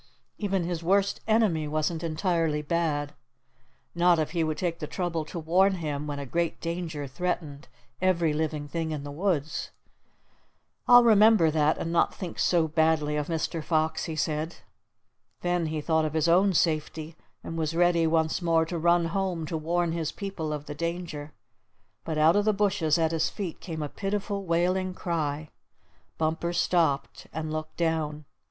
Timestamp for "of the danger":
20.51-21.31